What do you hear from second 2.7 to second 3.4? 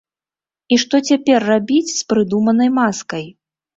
маскай?